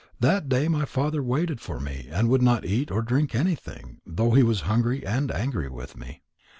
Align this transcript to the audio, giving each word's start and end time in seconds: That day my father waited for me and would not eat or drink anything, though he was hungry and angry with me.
That 0.19 0.49
day 0.49 0.67
my 0.67 0.85
father 0.85 1.21
waited 1.21 1.61
for 1.61 1.79
me 1.79 2.07
and 2.09 2.27
would 2.27 2.41
not 2.41 2.65
eat 2.65 2.89
or 2.89 3.03
drink 3.03 3.35
anything, 3.35 4.01
though 4.03 4.31
he 4.31 4.41
was 4.41 4.61
hungry 4.61 5.05
and 5.05 5.31
angry 5.31 5.69
with 5.69 5.95
me. 5.95 6.23